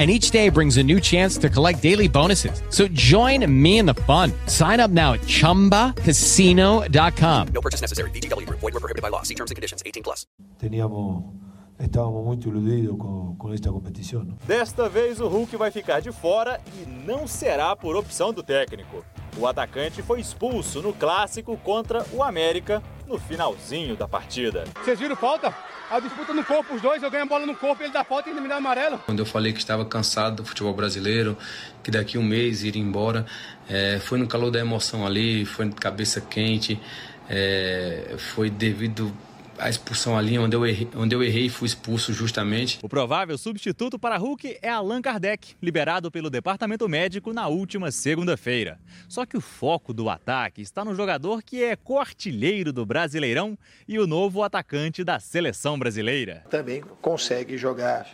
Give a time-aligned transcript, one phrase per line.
[0.00, 2.62] and each day brings a new chance to collect daily bonuses.
[2.70, 4.32] So join me in the fun.
[4.46, 7.48] Sign up now at ChumbaCasino.com.
[7.52, 8.10] No purchase necessary.
[8.12, 8.48] VGW.
[8.48, 9.20] Void were prohibited by law.
[9.22, 9.82] See terms and conditions.
[9.84, 10.24] 18 plus.
[10.58, 11.34] Teníamos,
[11.78, 14.26] estábamos muito iludidos com, com esta competição.
[14.46, 19.04] Desta vez o Hulk vai ficar de fora e não será por opção do técnico.
[19.36, 24.64] O atacante foi expulso no clássico contra o América no finalzinho da partida.
[24.82, 25.54] Vocês viram falta?
[25.90, 28.28] A disputa no corpo, os dois, eu ganho a bola no corpo, ele dá falta
[28.28, 28.98] e ele me dá amarelo.
[28.98, 31.36] Quando eu falei que estava cansado do futebol brasileiro,
[31.82, 33.26] que daqui um mês iria embora,
[33.68, 36.80] é, foi no calor da emoção ali, foi de cabeça quente,
[37.28, 39.12] é, foi devido
[39.60, 42.78] a expulsão ali, onde eu, errei, onde eu errei e fui expulso justamente.
[42.82, 48.80] O provável substituto para Hulk é Allan Kardec, liberado pelo departamento médico na última segunda-feira.
[49.08, 53.98] Só que o foco do ataque está no jogador que é co-artilheiro do Brasileirão e
[53.98, 56.42] o novo atacante da seleção brasileira.
[56.48, 58.08] Também consegue jogar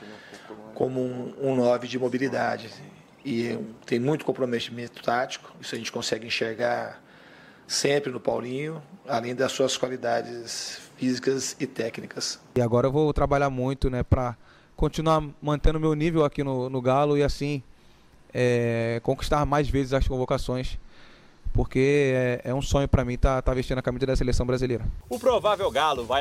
[0.74, 1.00] como
[1.40, 2.70] um 9 um de mobilidade
[3.24, 7.00] e tem muito comprometimento tático, isso a gente consegue enxergar
[7.66, 12.40] sempre no Paulinho, além das suas qualidades físicas e técnicas.
[12.54, 14.36] E agora eu vou trabalhar muito, né, para
[14.76, 17.62] continuar mantendo meu nível aqui no, no Galo e assim
[18.32, 20.78] é, conquistar mais vezes as convocações.
[21.52, 24.44] Porque é, é um sonho para mim estar tá, tá vestindo a camisa da seleção
[24.44, 24.84] brasileira.
[25.08, 26.14] O provável Galo vai